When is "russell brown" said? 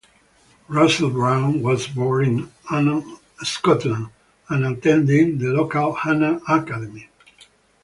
0.67-1.61